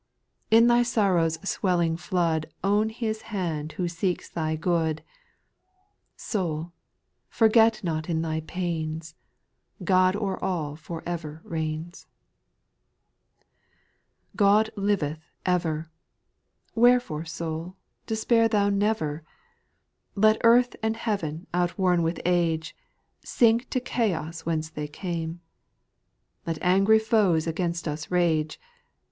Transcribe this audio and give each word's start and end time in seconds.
In 0.49 0.65
thy 0.65 0.81
sorrow's 0.81 1.35
swelling 1.47 1.95
flood 1.95 2.47
Own 2.63 2.89
His 2.89 3.21
hand 3.21 3.73
who 3.73 3.87
seeks 3.87 4.27
thy 4.31 4.55
good. 4.55 5.03
Soul, 6.15 6.71
forget 7.29 7.83
not 7.83 8.09
in 8.09 8.23
thy 8.23 8.39
pains, 8.41 9.13
God 9.83 10.15
o'er 10.15 10.43
all 10.43 10.75
for 10.75 11.03
ever 11.05 11.41
reigns 11.43 12.07
1 14.31 14.37
7. 14.37 14.37
God 14.37 14.69
liveth 14.75 15.19
ever 15.45 15.91
I 15.91 15.91
Wherefore, 16.79 17.25
soul, 17.25 17.75
despair 18.07 18.47
thou 18.47 18.69
never 18.69 19.21
I 19.23 20.19
Let 20.19 20.41
earth 20.43 20.75
and 20.81 20.97
heaven 20.97 21.45
outworn 21.53 22.01
with 22.01 22.19
age, 22.25 22.75
Sink 23.23 23.69
to 23.69 23.77
the 23.77 23.85
chaos 23.85 24.47
whence 24.47 24.71
they 24.71 24.87
came; 24.87 25.41
Let 26.47 26.57
angry 26.63 26.97
foes 26.97 27.45
against 27.45 27.87
us 27.87 28.09
rage. 28.09 28.59